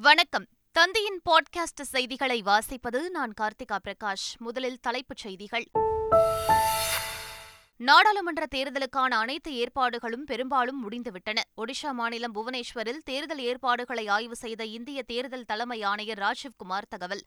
[0.00, 0.46] வணக்கம்.
[0.72, 4.38] தந்தையின் பாட்காஸ்ட் செய்திகளை வாசிப்பது நான் கார்த்திகா பிரகாஷ்.
[4.38, 5.64] முதலில் தலைப்புச் செய்திகள்.
[7.76, 11.38] நாடாளுமன்ற தேர்தலுக்கான அனைத்து ஏற்பாடுகளும் பெரும்பாலும் முடிந்துவிட்டன.
[11.56, 17.22] ஒடிஷா மாநிலம் புவனேஸ்வரில் தேர்தல் ஏற்பாடுகளை ஆய்வு செய்த இந்திய தேர்தல் தலைமை ஆணையர் ராஜீவ்குமார் தகவல்.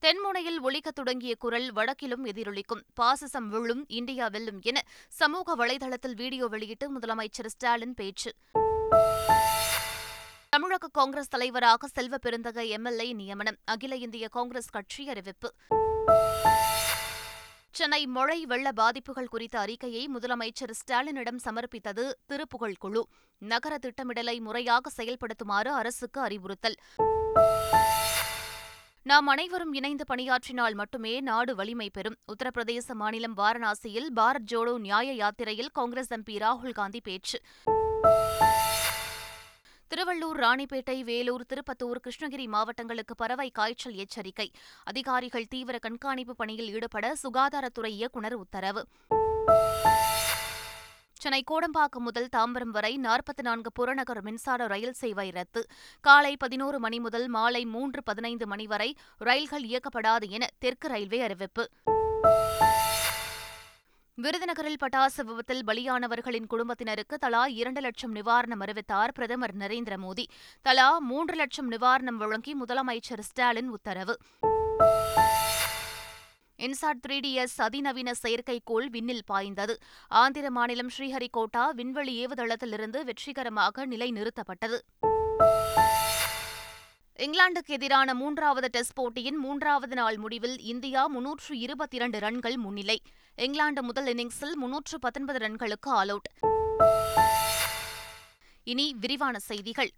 [0.00, 2.82] தென்முனையில் ஒழிக்கத் தொடங்கிய குரல் வடக்கிலும் எதிரொலிக்கும்.
[3.00, 8.34] பாசிசம் விழும் இந்தியா வெல்லும் என சமூக வலைதளத்தில் வீடியோ வெளியிட்டு முதலமைச்சர் ஸ்டாலின் பேச்சு.
[10.60, 15.54] தமிழக காங்கிரஸ் தலைவராக செல்வ பெருந்தகை எம்எல்ஏ நியமனம் அகில இந்திய காங்கிரஸ் கட்சி அறிவிப்பு.
[17.70, 23.08] சென்னை மழை வெள்ள பாதிப்புகள் குறித்த அறிக்கையை முதலமைச்சர் ஸ்டாலினிடம் சமர்ப்பித்தது திருப்புகழ் குழு.
[23.38, 26.76] நகர திட்டமிடலை முறையாக செயல்படுத்துமாறு அரசுக்கு அறிவுறுத்தல்.
[29.02, 32.16] நாம் அனைவரும் இணைந்து பணியாற்றினால் மட்டுமே நாடு வலிமை பெறும்.
[32.32, 37.40] உத்தரப்பிரதேச மாநிலம் வாரணாசியில் பாரத் ஜோடோ நியாய யாத்திரையில் காங்கிரஸ் எம்பி ராகுல்காந்தி பேச்சு.
[39.94, 44.50] திருவள்ளூர் ராணிப்பேட்டை வேலூர் திருப்பத்தூர் கிருஷ்ணகிரி மாவட்டங்களுக்கு பறவை காய்ச்சல் எச்சரிக்கை.
[44.84, 48.86] அதிகாரிகள் தீவிர கண்காணிப்பு பணியில் ஈடுபட சுகாதாரத்துறை இயக்குநர் உத்தரவு.
[51.12, 55.66] சென்னை கோடம்பாக்கம் முதல் தாம்பரம் வரை நாற்பத்தி நான்கு புறநகர் மின்சார ரயில் சேவை ரத்து.
[56.00, 61.68] காலை பதினோரு மணி முதல் மாலை மூன்று பதினைந்து மணி வரை ரயில்கள் இயக்கப்படாது என தெற்கு ரயில்வே அறிவிப்பு.
[64.24, 70.24] விருதுநகரில் பட்டாசு விபத்தில் பலியானவர்களின் குடும்பத்தினருக்கு தலா இரண்டு லட்சம் நிவாரணம் அறிவித்தார் பிரதமர் நரேந்திர மோடி.
[70.62, 74.16] தலா மூன்று லட்சம் நிவாரணம் வழங்கி முதலமைச்சர் ஸ்டாலின் உத்தரவு.
[76.58, 79.76] இன்சாட் த்ரீ டி எஸ் அதிநவீன செயற்கைக்கோள் விண்ணில் பாய்ந்தது.
[80.08, 84.80] ஆந்திர மாநிலம் ஸ்ரீஹரிகோட்டா விண்வெளி ஏவுதளத்திலிருந்து வெற்றிகரமாக நிலைநிறுத்தப்பட்டது.
[87.20, 93.02] இங்கிலாந்துக்கு எதிரான மூன்றாவது டெஸ்ட் போட்டியின் மூன்றாவது நாள் முடிவில் இந்தியா முன்னூற்று இருபத்தி இரண்டு ரன்கள் முன்னிலை.
[93.36, 96.30] இங்கிலாந்து முதல் இன்னிங்ஸில் முன்னூற்று பத்தொன்பது ரன்களுக்கு ஆல் அவுட்.
[98.64, 99.90] இனி விரிவான செய்திகள்.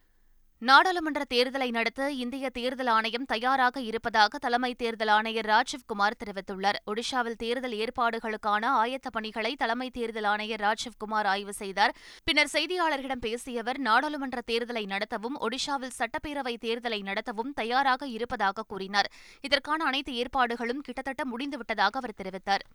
[0.68, 6.78] நாடாளுமன்ற தேர்தலை நடத்த இந்திய தேர்தல் ஆணையம் தயாராக இருப்பதாக தலைமை தேர்தல் ஆணையர் ராஜீவ்குமார் தெரிவித்துள்ளார்.
[6.86, 11.94] ஒடிஷாவில் தேர்தல் ஏற்பாடுகளுக்கான ஆயத்த பணிகளை தலைமை தேர்தல் ஆணையர் ராஜீவ்குமார் ஆய்வு செய்தார்.
[12.24, 19.10] பின்னர் செய்தியாளர்களிடம் பேசிய அவர் நாடாளுமன்ற தேர்தலை நடத்தவும் ஒடிஷாவில் சட்டப்பேரவை தேர்தலை நடத்தவும் தயாராக இருப்பதாக கூறினார்.
[19.40, 22.66] இதற்கான அனைத்து ஏற்பாடுகளும் கிட்டத்தட்ட முடிந்துவிட்டதாக அவர் தெரிவித்தார்.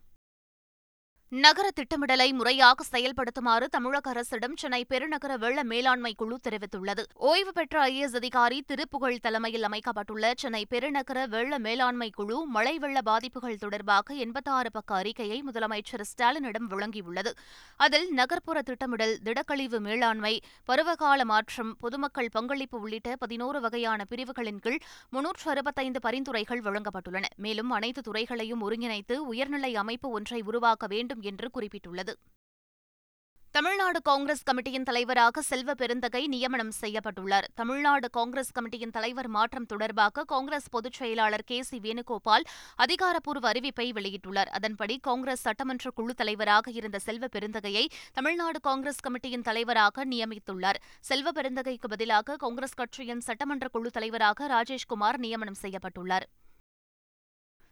[1.31, 7.03] நகர திட்டமிடலை முறையாக செயல்படுத்துமாறு தமிழக அரசிடம் சென்னை பெருநகர வெள்ள மேலாண்மை குழு தெரிவித்துள்ளது.
[7.13, 13.57] ஓய்வு பெற்ற ஐஏஎஸ் அதிகாரி திருப்புகழ் தலைமையில் அமைக்கப்பட்டுள்ள சென்னை பெருநகர வெள்ள மேலாண்மை குழு மழை வெள்ள பாதிப்புகள்
[13.57, 17.33] தொடர்பாக எண்பத்தாறு பக்க அறிக்கையை முதலமைச்சர் ஸ்டாலினிடம் வழங்கியுள்ளது.
[17.77, 25.51] அதில் நகர்ப்புற திட்டமிடல் திடக்கழிவு மேலாண்மை பருவகால மாற்றம் பொதுமக்கள் பங்களிப்பு உள்ளிட்ட பதினோரு வகையான பிரிவுகளின் கீழ் முன்னூற்று
[25.51, 27.23] அறுபத்தைந்து பரிந்துரைகள் வழங்கப்பட்டுள்ளன.
[27.35, 32.13] மேலும் அனைத்து துறைகளையும் ஒருங்கிணைத்து உயர்நிலை அமைப்பு ஒன்றை உருவாக்க வேண்டும் வேண்டும் என்று குறிப்பிட்டுள்ளது.
[33.51, 37.43] தமிழ்நாடு காங்கிரஸ் கமிட்டியின் தலைவராக செல்வ பெருந்தகை நியமனம் செய்யப்பட்டுள்ளார்.
[37.55, 42.43] தமிழ்நாடு காங்கிரஸ் கமிட்டியின் தலைவர் மாற்றம் தொடர்பாக காங்கிரஸ் பொதுச் செயலாளர் கே சி வேணுகோபால்
[42.75, 44.45] அதிகாரப்பூர்வ அறிவிப்பை வெளியிட்டுள்ளார்.
[44.45, 50.75] அதன்படி காங்கிரஸ் சட்டமன்ற குழு தலைவராக இருந்த செல்வ பெருந்தகையை தமிழ்நாடு காங்கிரஸ் கமிட்டியின் தலைவராக நியமித்துள்ளார்.
[51.01, 56.23] செல்வ பெருந்தகைக்கு பதிலாக காங்கிரஸ் கட்சியின் சட்டமன்ற குழு தலைவராக ராஜேஷ்குமார் நியமனம் செய்யப்பட்டுள்ளார்.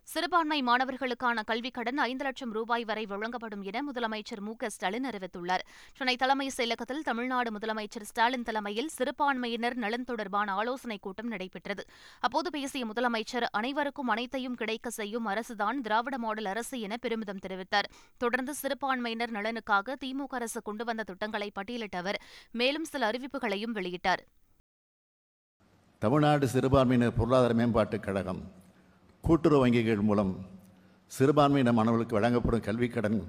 [0.08, 5.60] சிறுபான்மை மாணவர்களுக்கான கல்விக் கடன் ஐந்து லட்சம் ரூபாய் வரை வழங்கப்படும் என முதலமைச்சர் மு க ஸ்டாலின் அறிவித்துள்ளார்.
[5.96, 11.86] சென்னை தலைமைச் செயலகத்தில் தமிழ்நாடு முதலமைச்சர் ஸ்டாலின் தலைமையில் சிறுபான்மையினர் நலன் தொடர்பான ஆலோசனைக் கூட்டம் நடைபெற்றது.
[12.20, 17.90] அப்போது பேசிய முதலமைச்சர் அனைவருக்கும் அனைத்தையும் கிடைக்க செய்யும் அரசுதான் திராவிட மாடல் அரசு என பெருமிதம் தெரிவித்தார்.
[18.18, 24.24] தொடர்ந்து சிறுபான்மையினர் நலனுக்காக திமுக அரசு கொண்டு வந்த திட்டங்களை பட்டியலிட்ட அவர் மேலும் சில அறிவிப்புகளையும் வெளியிட்டார்.
[26.00, 28.64] தமிழ்நாடு சிறுபான்மையினர் பொருளாதார மேம்பாட்டுக் கழகம்
[29.26, 30.32] கூட்டுறவு வங்கிகள் மூலம்
[31.16, 33.20] சிறுபான்மையின மாணவர்களுக்கு வழங்கப்படும் கல்விக் கடன்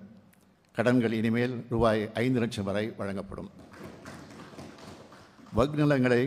[0.77, 3.49] கடன்கள் இனிமேல் ரூபாய் ஐந்து லட்சம் வரை வழங்கப்படும்.
[5.57, 6.23] வக் நிலங்களை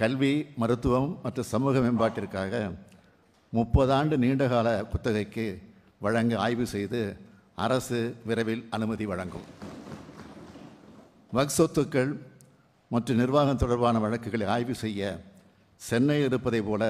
[0.00, 2.60] கல்வி மருத்துவம் மற்றும் சமூக மேம்பாட்டிற்காக
[3.52, 5.46] முப்பது ஆண்டு நீண்டகால குத்தகைக்கு
[6.00, 7.00] வழங்க ஆய்வு செய்து
[7.64, 9.46] அரசு விரைவில் அனுமதி வழங்கும்.
[11.32, 12.12] வக் சொத்துக்கள்
[12.88, 15.02] மற்றும் நிர்வாகம் தொடர்பான வழக்குகளை ஆய்வு செய்ய
[15.88, 16.84] சென்னையில் இருப்பதை போல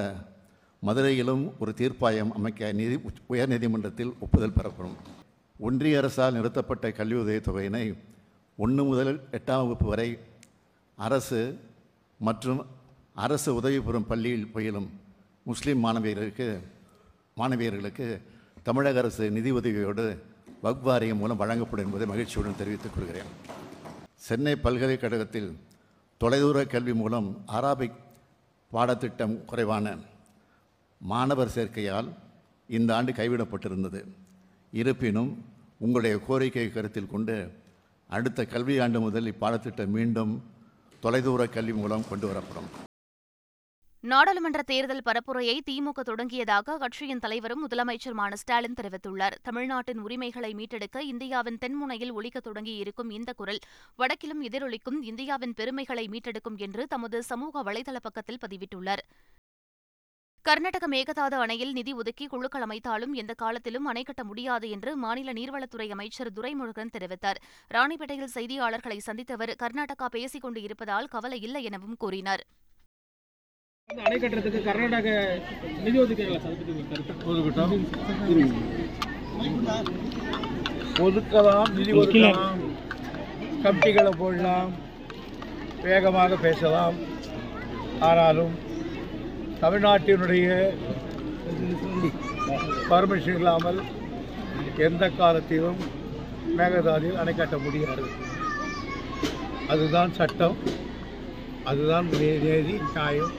[0.85, 2.99] மதுரையிலும் ஒரு தீர்ப்பாயம் அமைக்க நீதி
[3.29, 4.97] உயர்நீதிமன்றத்தில் ஒப்புதல் பெறப்படும்.
[5.59, 7.97] ஒன்றிய அரசால் நிறுத்தப்பட்ட கல்வி உதவித் தொகையினை
[8.57, 10.19] ஒன்று முதல் எட்டாம் வகுப்பு வரை
[10.95, 11.59] அரசு
[12.19, 12.65] மற்றும்
[13.13, 14.99] அரசு உதவி பெறும் பள்ளியில் பயிலும்
[15.43, 16.59] முஸ்லீம் மாணவியர்களுக்கு
[17.37, 18.21] மாணவியர்களுக்கு
[18.63, 20.17] தமிழக அரசு நிதி உதவியோடு
[20.63, 23.29] வக்வாரியம் மூலம் வழங்கப்படும் என்பதை மகிழ்ச்சியுடன் தெரிவித்துக் கொள்கிறேன்.
[24.15, 25.57] சென்னை பல்கலைக்கழகத்தில்
[26.17, 27.95] தொலைதூர கல்வி மூலம் அராபிக்
[28.71, 29.95] பாடத்திட்டம் குறைவான
[31.11, 32.09] மாணவர் சேர்க்கையால்
[32.67, 34.01] இந்த ஆண்டு கைவிடப்பட்டிருந்தது.
[34.71, 35.31] இருப்பினும்
[35.79, 37.35] உங்களுடைய கோரிக்கையை கருத்தில் கொண்டு
[38.09, 40.33] அடுத்த கல்வியாண்டு முதல் இப்பாடத்திட்டம் மீண்டும்
[41.01, 42.69] தொலைதூர கல்வி மூலம் கொண்டு வரப்படும்.
[44.03, 49.35] நாடாளுமன்ற தேர்தல் பரப்புரையை திமுக தொடங்கியதாக கட்சியின் தலைவரும் முதலமைச்சருமான ஸ்டாலின் தெரிவித்துள்ளார்.
[49.43, 53.61] தமிழ்நாட்டின் உரிமைகளை மீட்டெடுக்க இந்தியாவின் தென்முனையில் ஒழிக்க தொடங்கியிருக்கும் இந்த குரல்
[53.97, 59.05] வடக்கிலும் எதிரொலிக்கும் இந்தியாவின் பெருமைகளை மீட்டெடுக்கும் என்று தமது சமூக வலைதள பக்கத்தில் பதிவிட்டுள்ளார்.
[60.47, 65.85] கர்நாடக மேகதாது அணையில் நிதி ஒதுக்கி குழுக்கள் அமைத்தாலும் எந்த காலத்திலும் அணை கட்ட முடியாது என்று மாநில நீர்வளத்துறை
[65.95, 67.39] அமைச்சர் துரைமுருகன் தெரிவித்தார்.
[67.75, 72.43] ராணிப்பேட்டையில் செய்தியாளர்களை சந்தித்தவர் கர்நாடகா பேசிக் கொண்டு இருப்பதால் கவலை இல்லை எனவும் கூறினார்.
[73.89, 75.07] இந்த அணை கட்டுறதுக்கு கர்நாடக
[75.85, 76.43] நிதி ஒதுக்கலாம்
[81.79, 82.61] நிதி ஒதுக்கலாம்.
[83.63, 84.73] கமிட்டிகளை போடலாம்.
[85.87, 86.99] வேகமாக பேசலாம்.
[88.09, 88.53] ஆனாலும்
[89.63, 90.73] தமிழ்நாட்டினுடைய
[92.89, 93.81] பர்மிஷன் இல்லாமல்
[94.77, 95.75] எந்த காலத்திலும்
[96.57, 98.03] மேகதாதியில் அணை கட்ட முடியாது.
[99.67, 100.57] அதுதான் சட்டம்.
[101.63, 103.31] அதுதான் நே- நீதி நியாயம்.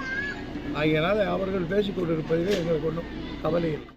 [0.74, 3.04] ஆகியனால் அவர்கள் பேசிக்கொண்டிருப்பதிலே எங்களுக்கு ஒன்றும்
[3.42, 3.93] கவலை இல்லை.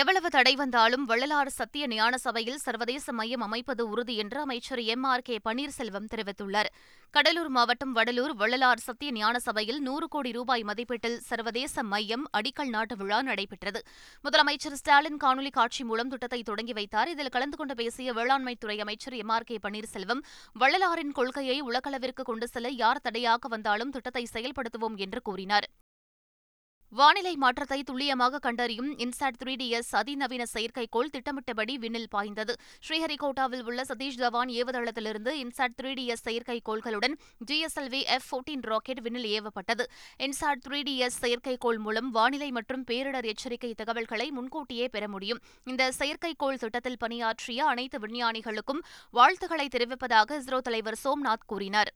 [0.00, 5.24] எவ்வளவு தடை வந்தாலும் வள்ளலார் சத்திய ஞான சபையில் சர்வதேச மையம் அமைப்பது உறுதி என்று அமைச்சர் எம் ஆர்
[5.26, 6.70] கே பன்னீர்செல்வம் தெரிவித்துள்ளார்.
[7.14, 12.96] கடலூர் மாவட்டம் வடலூர் வள்ளலார் சத்திய ஞான சபையில் நூறு கோடி ரூபாய் மதிப்பீட்டில் சர்வதேச மையம் அடிக்கல் நாட்டு
[13.02, 13.82] விழா நடைபெற்றது.
[14.24, 17.12] முதலமைச்சர் ஸ்டாலின் காணொலி காட்சி மூலம் திட்டத்தை தொடங்கி வைத்தார்.
[17.16, 20.24] இதில் கலந்து கொண்டு பேசிய வேளாண்மைத்துறை அமைச்சர் எம் ஆர் கே பன்னீர்செல்வம்
[20.64, 25.68] வள்ளலாரின் கொள்கையை உலகளவிற்கு கொண்டு செல்ல யார் தடையாக வந்தாலும் திட்டத்தை செயல்படுத்துவோம் என்று கூறினார்.
[26.94, 32.54] வானிலை மாற்றத்தை துல்லியமாக கண்டறியும் இன்சாட் த்ரீ டி எஸ் அதிநவீன செயற்கைக்கோள் திட்டமிட்டபடி விண்ணில் பாய்ந்தது.
[32.86, 37.14] ஸ்ரீஹரிகோட்டாவில் உள்ள சதீஷ் தவான் ஏவுதளத்திலிருந்து இன்சாட் த்ரீ டி எஸ் செயற்கைக்கோள்களுடன்
[37.50, 39.86] ஜிஎஸ்எல்வி எஃப் ஃபோர்டீன் ராக்கெட் விண்ணில் ஏவப்பட்டது.
[40.18, 45.42] இன்சாட் த்ரீ டி எஸ் செயற்கைக்கோள் மூலம் வானிலை மற்றும் பேரிடர் எச்சரிக்கை தகவல்களை முன்கூட்டியே பெற முடியும்.
[45.64, 51.92] இந்த செயற்கைக்கோள் திட்டத்தில் பணியாற்றிய அனைத்து விஞ்ஞானிகளுக்கும் வாழ்த்துக்களை தெரிவிப்பதாக இஸ்ரோ தலைவர் சோம்நாத் கூறினார்.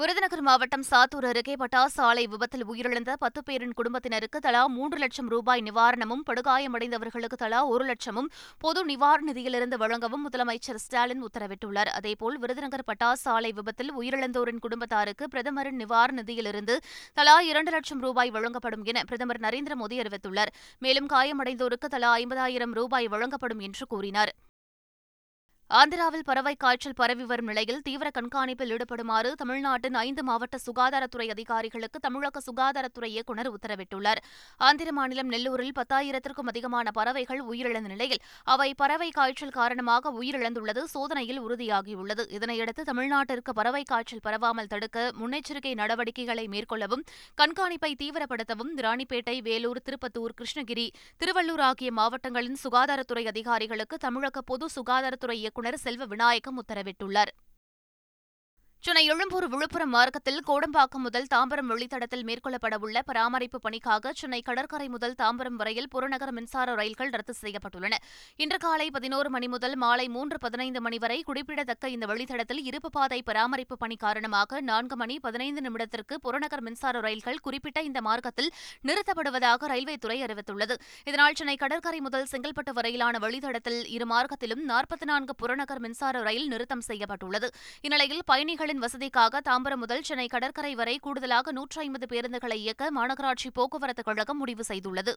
[0.00, 5.62] விருதுநகர் மாவட்டம் சாத்தூர் அருகே பட்டாசு ஆலை விபத்தில் உயிரிழந்த பத்து பேரின் குடும்பத்தினருக்கு தலா மூன்று லட்சம் ரூபாய்
[5.66, 11.90] நிவாரணமும் படுகாயமடைந்தவர்களுக்கு தலா ஒரு லட்சமும் பொது நிவாரண நிதியிலிருந்து வழங்கவும் முதலமைச்சர் ஸ்டாலின் உத்தரவிட்டுள்ளார்.
[11.98, 16.76] அதேபோல் விருதுநகர் பட்டாசு ஆலை விபத்தில் உயிரிழந்தோரின் குடும்பத்தாருக்கு பிரதமரின் நிவாரண நிதியிலிருந்து
[17.14, 20.52] தலா இரண்டு லட்சம் ரூபாய் வழங்கப்படும் என பிரதமர் நரேந்திர மோடி அறிவித்துள்ளார்.
[20.78, 24.32] மேலும் காயமடைந்தோருக்கு தலா ஐம்பதாயிரம் ரூபாய் வழங்கப்படும் என்று கூறினார்.
[25.78, 32.40] ஆந்திராவில் பறவை காய்ச்சல் பரவி வரும் நிலையில் தீவிர கண்காணிப்பில் ஈடுபடுமாறு தமிழ்நாட்டின் ஐந்து மாவட்ட சுகாதாரத்துறை அதிகாரிகளுக்கு தமிழக
[32.46, 34.20] சுகாதாரத்துறை இயக்குநர் உத்தரவிட்டுள்ளார்.
[34.68, 38.22] ஆந்திர மாநிலம் நெல்லூரில் பத்தாயிரத்திற்கும் அதிகமான பறவைகள் உயிரிழந்த நிலையில்
[38.54, 42.24] அவை பறவை காய்ச்சல் காரணமாக உயிரிழந்துள்ளது சோதனையில் உறுதியாகியுள்ளது.
[42.38, 47.06] இதனையடுத்து தமிழ்நாட்டிற்கு பறவை காய்ச்சல் பரவாமல் தடுக்க முன்னெச்சரிக்கை நடவடிக்கைகளை மேற்கொள்ளவும்
[47.42, 50.88] கண்காணிப்பை தீவிரப்படுத்தவும் ராணிப்பேட்டை வேலூர் திருப்பத்தூர் கிருஷ்ணகிரி
[51.22, 57.32] திருவள்ளூர் ஆகிய மாவட்டங்களின் சுகாதாரத்துறை அதிகாரிகளுக்கு தமிழக பொது சுகாதாரத்துறை இயக்குநர் செல்வ விநாயகம் உத்தரவிட்டுள்ளார்.
[58.84, 65.58] சென்னை எழும்பூர் விழுப்புரம் மார்க்கத்தில் கோடம்பாக்கம் முதல் தாம்பரம் வழித்தடத்தில் மேற்கொள்ளப்படவுள்ள பராமரிப்பு பணிக்காக சென்னை கடற்கரை முதல் தாம்பரம்
[65.60, 67.94] வரையில் புறநகர் மின்சார ரயில்கள் ரத்து செய்யப்பட்டுள்ளன.
[68.36, 73.22] இன்று காலை பதினோரு மணி முதல் மாலை மூன்று பதினைந்து மணி வரை குறிப்பிடத்தக்க இந்த வழித்தடத்தில் இருப்பு பாதை
[73.22, 78.50] பராமரிப்பு பணி காரணமாக நான்கு மணி பதினைந்து நிமிடத்திற்கு புறநகர் மின்சார ரயில்கள் குறிப்பிட்ட இந்த மார்க்கத்தில்
[78.86, 80.76] நிறுத்தப்படுவதாக ரயில்வே துறை அறிவித்துள்ளது.
[81.04, 86.86] இதனால் சென்னை கடற்கரை முதல் செங்கல்பட்டு வரையிலான வழித்தடத்தில் இரு மார்க்கத்திலும் நாற்பத்தி நான்கு புறநகர் மின்சார ரயில் நிறுத்தம்
[86.90, 87.50] செய்யப்பட்டுள்ளது.
[87.82, 93.48] இந்நிலையில் பயணிகள் பயணிகளின் வசதிக்காக தாம்பரம் முதல் சென்னை கடற்கரை வரை கூடுதலாக நூற்றி ஐம்பது பேருந்துகளை இயக்க மாநகராட்சி
[93.52, 95.12] போக்குவரத்து கழகம் முடிவு செய்துள்ளது.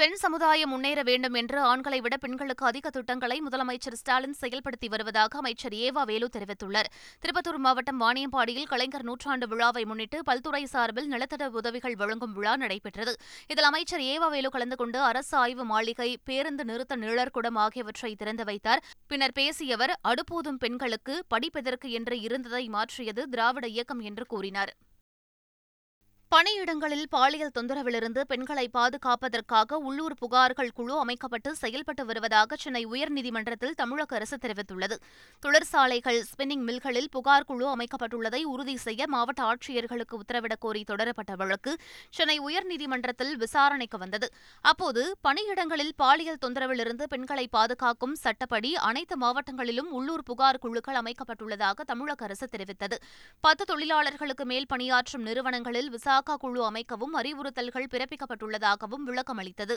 [0.00, 5.72] பெண் சமுதாயம் முன்னேற வேண்டும் என்று ஆண்களை விட பெண்களுக்கு அதிக திட்டங்களை முதலமைச்சர் ஸ்டாலின் செயல்படுத்தி வருவதாக அமைச்சர்
[5.72, 6.88] ஏவா வேலு தெரிவித்துள்ளார்.
[7.20, 13.14] திருப்பத்தூர் மாவட்டம் வாணியம்பாடியில் கலைஞர் நூற்றாண்டு விழாவை முன்னிட்டு பல்துறை சார்பில் நிலத்தட உதவிகள் வழங்கும் விழா நடைபெற்றது.
[13.46, 18.82] இதில் அமைச்சர் ஏவா வேலு கலந்து கொண்டு அரசு ஆய்வு மாளிகை பேருந்து நிறுத்த நிழற்குடம் ஆகியவற்றை திறந்து வைத்தார்.
[19.06, 24.74] பின்னர் பேசிய அவர் அடுப்பூதும் பெண்களுக்கு படிப்பெதற்கு என்று இருந்ததை மாற்றியது திராவிட இயக்கம் என்று கூறினார்.
[26.34, 34.36] பணியிடங்களில் பாலியல் தொந்தரவிலிருந்து பெண்களை பாதுகாப்பதற்காக உள்ளூர் புகார்கள் குழு அமைக்கப்பட்டு செயல்பட்டு வருவதாக சென்னை உயர்நீதிமன்றத்தில் தமிழக அரசு
[34.36, 34.96] தெரிவித்துள்ளது.
[35.40, 41.76] தொழிற்சாலைகள் ஸ்பின்னிங் மில்களில் புகார் குழு அமைக்கப்பட்டுள்ளதை உறுதி செய்ய மாவட்ட ஆட்சியர்களுக்கு உத்தரவிடக் கோரி தொடரப்பட்ட வழக்கு
[42.10, 44.32] சென்னை உயர்நீதிமன்றத்தில் விசாரணைக்கு வந்தது.
[44.60, 52.48] அப்போது பணியிடங்களில் பாலியல் தொந்தரவிலிருந்து பெண்களை பாதுகாக்கும் சட்டப்படி அனைத்து மாவட்டங்களிலும் உள்ளூர் புகார் குழுக்கள் அமைக்கப்பட்டுள்ளதாக தமிழக அரசு
[52.56, 52.98] தெரிவித்தது.
[53.40, 59.76] பத்து தொழிலாளர்களுக்கு மேல் பணியாற்றும் நிறுவனங்களில் விசாகா குழு அமைக்கவும் அறிவுறுத்தல்கள் பிறப்பிக்கப்பட்டுள்ளதாகவும் விளக்கமளித்தது.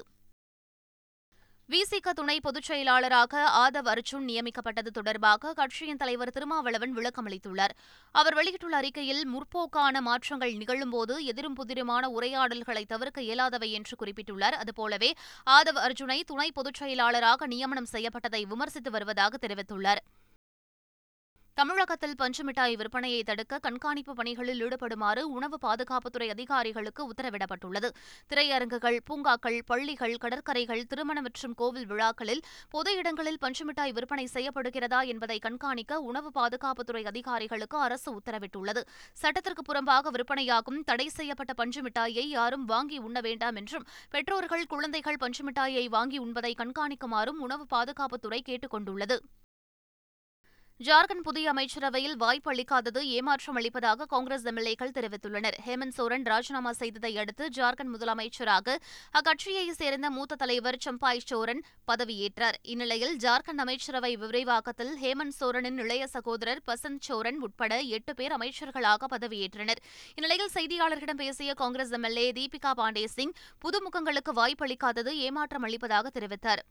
[1.70, 7.74] விசிக துணை பொதுச் செயலாளராக ஆதவ் அர்ஜுன் நியமிக்கப்பட்டது தொடர்பாக கட்சியின் தலைவர் திருமாவளவன் விளக்கமளித்துள்ளார்.
[8.12, 14.58] அவர் வெளியிட்டுள்ள அறிக்கையில் முற்போக்கான மாற்றங்கள் நிகழும்போது எதிரும் புதிருமான உரையாடல்களை தவிர்க்க இயலாதவை என்று குறிப்பிட்டுள்ளார்.
[14.64, 15.12] அதுபோலவே
[15.50, 20.04] ஆதவ் அர்ஜுனை துணை பொதுச் செயலாளராக நியமனம் செய்யப்பட்டதை விமர்சித்து வருவதாக தெரிவித்துள்ளார்.
[21.60, 27.90] தமிழகத்தில் பஞ்சுமிட்டாய் விற்பனையை தடுக்க கண்காணிப்பு பணிகளில் ஈடுபடுமாறு உணவு பாதுகாப்புத்துறை அதிகாரிகளுக்கு உத்தரவிடப்பட்டுள்ளது.
[28.30, 36.00] திரையரங்குகள் பூங்காக்கள் பள்ளிகள் கடற்கரைகள் திருமண மற்றும் கோவில் விழாக்களில் பொது இடங்களில் பஞ்சுமிட்டாய் விற்பனை செய்யப்படுகிறதா என்பதை கண்காணிக்க
[36.02, 38.84] உணவு பாதுகாப்புத்துறை அதிகாரிகளுக்கு அரசு உத்தரவிட்டுள்ளது.
[39.14, 45.44] சட்டத்திற்கு புறம்பாக விற்பனையாகும் தடை செய்யப்பட்ட பஞ்சு மிட்டாயை யாரும் வாங்கி உண்ண வேண்டாம் என்றும் பெற்றோர்கள் குழந்தைகள் பஞ்சு
[45.44, 49.18] மிட்டாயை வாங்கி உண்பதை கண்காணிக்குமாறும் உணவு பாதுகாப்புத்துறை கேட்டுக் கொண்டுள்ளது
[50.88, 55.58] ஜார்க்கண்ட் புதிய அமைச்சரவையில் வாய்ப்பு அளிக்காதது ஏமாற்றம் அளிப்பதாக காங்கிரஸ் எம்எல்ஏக்கள் தெரிவித்துள்ளனர்.
[55.66, 58.76] ஹேமந்த் சோரன் ராஜினாமா செய்ததை அடுத்து ஜார்க்கண்ட் முதலமைச்சராக
[59.20, 62.58] அக்கட்சியைச் சேர்ந்த மூத்த தலைவர் சம்பாய் சோரன் பதவியேற்றார்.
[62.62, 69.84] இந்நிலையில் ஜார்க்கண்ட் அமைச்சரவை விரைவாக்கத்தில் ஹேமந்த் சோரனின் இளைய சகோதரர் பசந்த் சோரன் உட்பட எட்டு பேர் அமைச்சர்களாக பதவியேற்றனர்.
[70.16, 76.64] இந்நிலையில் செய்தியாளர்களிடம் பேசிய காங்கிரஸ் எம்எல்ஏ தீபிகா பாண்டே சிங் புதுமுகங்களுக்கு வாய்ப்பளிக்காதது ஏமாற்றம் அளிப்பதாக தெரிவித்தார்.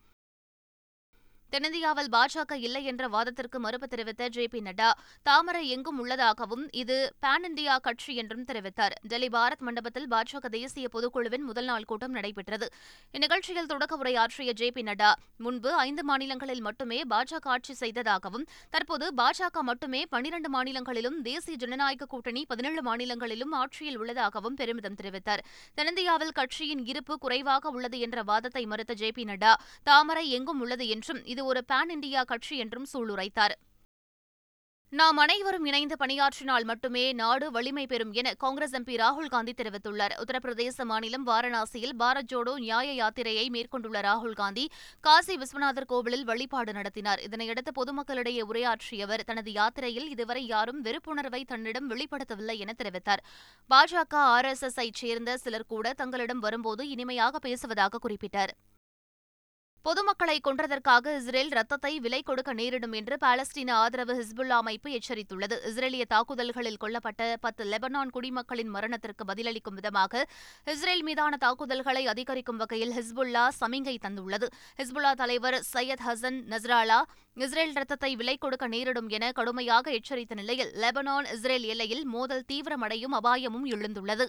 [1.53, 4.89] தென்னிந்தியாவில் பாஜக இல்லை என்ற வாதத்திற்கு மறுப்பு தெரிவித்த ஜே பி நட்டா
[5.23, 8.95] தாமரை எங்கும் உள்ளதாகவும் இது பான் இந்தியா கட்சி என்றும் தெரிவித்தார்.
[9.03, 12.67] டெல்லி பாரத் மண்டபத்தில் பாஜக தேசிய பொதுக்குழுவின் முதல் நாள் கூட்டம் நடைபெற்றது.
[13.15, 19.63] இந்நிகழ்ச்சியில் தொடக்க உரையாற்றிய ஜே பி நட்டா முன்பு ஐந்து மாநிலங்களில் மட்டுமே பாஜக ஆட்சி செய்ததாகவும் தற்போது பாஜக
[19.71, 25.45] மட்டுமே பனிரண்டு மாநிலங்களிலும் தேசிய ஜனநாயக கூட்டணி பதினேழு மாநிலங்களிலும் ஆட்சியில் உள்ளதாகவும் பெருமிதம் தெரிவித்தார்.
[25.75, 31.25] தென்னிந்தியாவில் கட்சியின் இருப்பு குறைவாக உள்ளது என்ற வாதத்தை மறுத்த ஜே பி நட்டா தாமரை எங்கும் உள்ளது என்றும்
[31.39, 33.53] இது ஒரு பான் இந்தியா கட்சி என்றும் சூளுரைத்தார்.
[34.93, 40.15] நாம் அனைவரும் இணைந்து பணியாற்றினால் மட்டுமே நாடு வலிமை பெறும் என காங்கிரஸ் எம்பி ராகுல் காந்தி தெரிவித்துள்ளார்.
[40.23, 44.65] உத்தரப்பிரதேச மாநிலம் வாரணாசியில் பாரத் ஜோடோ நியாய யாத்திரையை மேற்கொண்டுள்ள ராகுல் காந்தி
[45.01, 47.23] காசி விஸ்வநாதர் கோவிலில் வழிபாடு நடத்தினார்.
[47.27, 53.23] இதனையடுத்து பொதுமக்களிடையே உரையாற்றிய அவர் தனது யாத்திரையில் இதுவரை யாரும் வெறுப்புணர்வை தன்னிடம் வெளிப்படுத்தவில்லை என தெரிவித்தார்.
[53.71, 58.55] பாஜக ஆர் எஸ் எஸ் ஐ சேர்ந்த சிலர் கூட தங்களிடம் வரும்போது இனிமையாக பேசுவதாக குறிப்பிட்டார்.
[59.87, 65.57] பொதுமக்களை கொன்றதற்காக இஸ்ரேல் ரத்தத்தை விலை கொடுக்க நேரிடும் என்று பாலஸ்தீன ஆதரவு ஹிஸ்புல்லா அமைப்பு எச்சரித்துள்ளது.
[65.69, 70.25] இஸ்ரேலிய தாக்குதல்களில் கொல்லப்பட்ட பத்து லெபனான் குடிமக்களின் மரணத்திற்கு பதிலளிக்கும் விதமாக
[70.75, 74.49] இஸ்ரேல் மீதான தாக்குதல்களை அதிகரிக்கும் வகையில் ஹிஸ்புல்லா சமிங்கை தந்துள்ளது.
[74.81, 77.01] ஹிஸ்புல்லா தலைவர் சையத் ஹசன் நஸ்ராலா
[77.47, 83.67] இஸ்ரேல் ரத்தத்தை விலை கொடுக்க நேரிடும் என கடுமையாக எச்சரித்த நிலையில் லெபனான் இஸ்ரேல் எல்லையில் மோதல் தீவிரமடையும் அபாயமும்
[83.75, 84.27] எழுந்துள்ளது.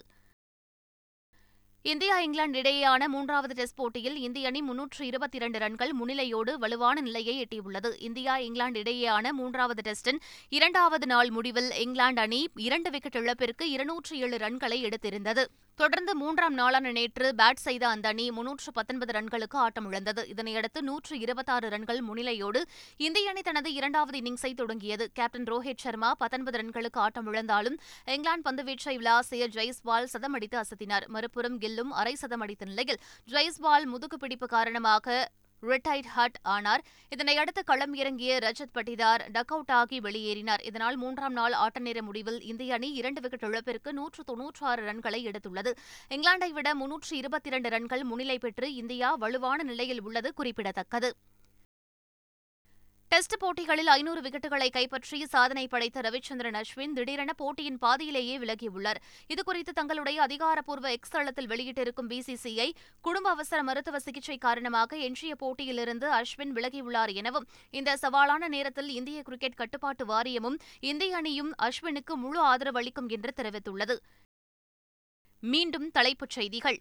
[1.82, 7.34] இந்தியா இங்கிலாந்து இடையேயான மூன்றாவது டெஸ்ட் போட்டியில் இந்திய அணி முன்னூற்று இருபத்தி இரண்டு ரன்கள் முன்னிலையோடு வலுவான நிலையை
[7.42, 7.90] எட்டியுள்ளது.
[7.98, 14.36] இந்தியா இங்கிலாந்து இடையேயான மூன்றாவது டெஸ்டின் இரண்டாவது நாள் முடிவில் இங்கிலாந்து அணி இரண்டு விக்கெட் இழப்பிற்கு இருநூற்று ஏழு
[14.36, 15.44] ரன்களை எடுத்திருந்தது.
[15.74, 21.68] தொடர்ந்து மூன்றாம் நாளான நேற்று பேட் செய்த அந்த அணி முன்னூற்று பத்தொன்பது ரன்களுக்கு ஆட்டமிழந்தது இதனையடுத்து நூற்று இருபத்தாறு
[21.68, 22.62] ரன்கள் முன்னிலையோடு
[22.96, 25.10] இந்திய அணி தனது இரண்டாவது இன்னிங்ஸை தொடங்கியது.
[25.14, 31.06] கேப்டன் ரோஹித் சர்மா பத்தொன்பது ரன்களுக்கு ஆட்டமிழந்தாலும் இங்கிலாந்து பந்துவீச்சை விளாசிய ஜெய்ஸ்வால் சதமடித்து அசத்தினார்.
[31.06, 35.30] மறுபுறம் கில்லும் அரை சதம் அடித்த நிலையில் ஜெய்ஸ்வால் முதுகுப்பிடிப்பு காரணமாக
[35.62, 36.82] ரிட்டைட் ஹட் ஆனார்.
[37.14, 40.62] இதனையடுத்து களம் இறங்கிய ரஜத் பட்டிதார் டக் அவுட் ஆகி வெளியேறினார்.
[40.64, 45.20] இதனால் மூன்றாம் நாள் ஆட்ட நேர முடிவில் இந்திய அணி இரண்டு விக்கெட் இழப்பிற்கு நூற்று தொன்னூற்று ஆறு ரன்களை
[45.30, 45.72] எடுத்துள்ளது.
[46.08, 51.10] இங்கிலாந்தை விட முன்னூற்று இருபத்தி இரண்டு ரன்கள் முன்னிலை பெற்று இந்தியா வலுவான நிலையில் உள்ளது குறிப்பிடத்தக்கது.
[53.12, 59.00] டெஸ்ட் போட்டிகளில் ஐநூறு விக்கெட்டுகளை கைப்பற்றி சாதனை படைத்த ரவிச்சந்திரன் அஸ்வின் திடீரென போட்டியின் பாதியிலேயே விலகியுள்ளார்.
[59.32, 62.68] இதுகுறித்து தங்களுடைய அதிகாரப்பூர்வ எக்ஸ் தளத்தில் வெளியிட்டிருக்கும் பிசிசிஐ
[63.00, 69.60] குடும்ப அவசர மருத்துவ சிகிச்சை காரணமாக எஞ்சிய போட்டியிலிருந்து அஸ்வின் விலகியுள்ளார் எனவும் இந்த சவாலான நேரத்தில் இந்திய கிரிக்கெட்
[69.62, 73.96] கட்டுப்பாட்டு வாரியமும் இந்திய அணியும் அஸ்வினுக்கு முழு ஆதரவு அளிக்கும் என்று தெரிவித்துள்ளது.
[75.42, 76.80] மீண்டும் தலைப்புச் செய்திகள்.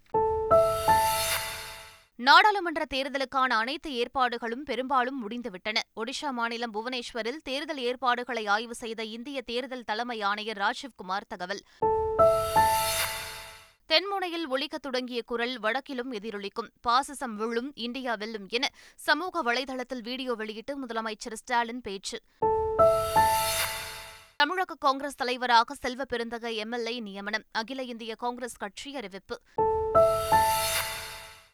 [2.20, 5.78] நாடாளுமன்ற தேர்தலுக்கான அனைத்து ஏற்பாடுகளும் பெரும்பாலும் முடிந்துவிட்டன.
[5.96, 11.62] ஒடிஷா மாநிலம் புவனேஸ்வரில் தேர்தல் ஏற்பாடுகளை ஆய்வு செய்த இந்திய தேர்தல் தலைமை ஆணையர் ராஜீவ்குமார் தகவல்.
[13.90, 16.70] தென்முனையில் ஒலிக்கத் தொடங்கிய குரல் வடக்கிலும் எதிரொலிக்கும்.
[16.88, 22.22] பாசிசம் விழும் இந்தியா வெல்லும் என சமூக வலைதளத்தில் வீடியோ வெளியிட்டு முதலமைச்சர் ஸ்டாலின் பேச்சு.
[24.36, 27.44] தமிழக காங்கிரஸ் தலைவராக செல்வ பெருந்தக எம்எல்ஏ நியமனம்.
[27.52, 29.42] அகில இந்திய காங்கிரஸ் கட்சி அறிவிப்பு.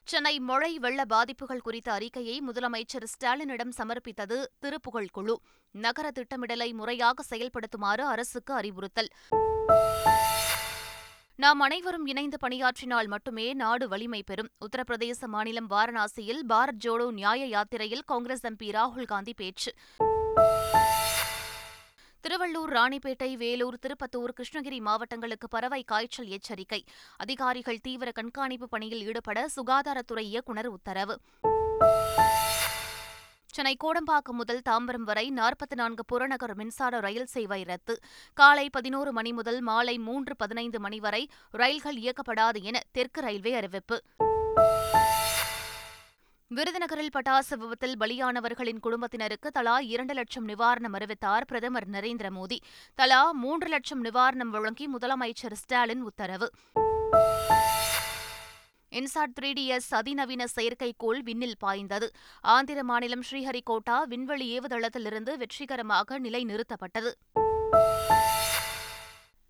[0.06, 5.42] சென்னை மழை வெள்ள பாதிப்புகள் குறித்த அறிக்கையை முதலமைச்சர் ஸ்டாலினிடம் சமர்ப்பித்தது திருப்புகழ் குழு.
[5.72, 9.10] நகர திட்டமிடலை முறையாக செயல்படுத்துமாறு அரசுக்கு அறிவுறுத்தல்.
[11.36, 14.50] நாம் அனைவரும் இணைந்து பணியாற்றினால் மட்டுமே நாடு வலிமை பெறும்.
[14.66, 19.74] உத்தரப்பிரதேச மாநிலம் வாரணாசியில் பாரத் ஜோடோ நியாய யாத்திரையில் காங்கிரஸ் எம்பி ராகுல் காந்தி பேச்சு.
[22.26, 26.84] திருவள்ளூர் ராணிப்பேட்டை வேலூர் திருப்பத்தூர் கிருஷ்ணகிரி மாவட்டங்களுக்கு பறவை காய்ச்சல் எச்சரிக்கை.
[27.18, 31.20] அதிகாரிகள் தீவிர கண்காணிப்பு பணியில் ஈடுபட சுகாதாரத்துறை இயக்குநர் உத்தரவு.
[33.46, 38.00] சென்னை கோடம்பாக்கம் முதல் தாம்பரம் வரை நாற்பத்தி நான்கு புறநகர் மின்சார ரயில் சேவை ரத்து.
[38.34, 44.04] காலை பதினோரு மணி முதல் மாலை மூன்று பதினைந்து மணி வரை ரயில்கள் இயக்கப்படாது என தெற்கு ரயில்வே அறிவிப்பு.
[46.54, 52.58] விருதுநகரில் பட்டாசு விபத்தில் பலியானவர்களின் குடும்பத்தினருக்கு தலா இரண்டு லட்சம் நிவாரணம் அறிவித்தார் பிரதமர் நரேந்திர மோடி.
[52.96, 56.52] தலா மூன்று லட்சம் நிவாரணம் வழங்கி முதலமைச்சர் ஸ்டாலின் உத்தரவு.
[58.92, 62.10] இன்சாட் த்ரீ டிஎஸ் அதிநவீன செயற்கைக்கோள் விண்ணில் பாய்ந்தது.
[62.42, 67.14] ஆந்திர மாநிலம் ஸ்ரீஹரிகோட்டா விண்வெளி ஏவுதளத்திலிருந்து வெற்றிகரமாக நிலைநிறுத்தப்பட்டது.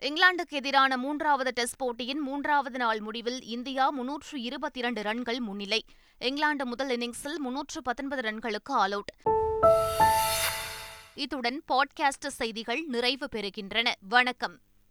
[0.01, 5.85] இங்கிலாந்துக்கு எதிரான மூன்றாவது டெஸ்ட் போட்டியின் மூன்றாவது நாள் முடிவில் இந்தியா முன்னூற்று இருபத்தி இரண்டு ரன்கள் முன்னிலை.
[6.19, 9.13] இங்கிலாந்து முதல் இன்னிங்ஸில் முன்னூற்று பத்தொன்பது ரன்களுக்கு ஆல் அவுட்.
[11.15, 13.93] இத்துடன் பாட்காஸ்ட் செய்திகள் நிறைவு பெறுகின்றன.
[14.09, 14.59] வணக்கம்.